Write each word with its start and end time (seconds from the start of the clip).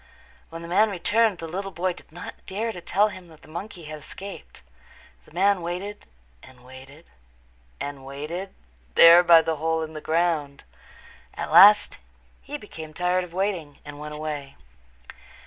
When 0.49 0.63
the 0.63 0.67
man 0.67 0.89
returned 0.89 1.37
the 1.37 1.47
little 1.47 1.69
boy 1.69 1.93
did 1.93 2.11
not 2.11 2.33
dare 2.47 2.71
to 2.71 2.81
tell 2.81 3.09
him 3.09 3.27
that 3.27 3.43
the 3.43 3.47
monkey 3.47 3.83
had 3.83 3.99
escaped. 3.99 4.63
The 5.25 5.31
man 5.31 5.61
waited 5.61 6.07
and 6.41 6.65
waited 6.65 7.05
and 7.79 8.03
waited 8.03 8.55
there 8.95 9.21
by 9.21 9.43
the 9.43 9.57
hole 9.57 9.83
in 9.83 9.93
the 9.93 10.01
ground. 10.01 10.63
At 11.35 11.51
last 11.51 11.99
he 12.41 12.57
became 12.57 12.95
tired 12.95 13.23
of 13.23 13.31
waiting 13.35 13.77
and 13.85 13.99
went 13.99 14.15
away. 14.15 14.55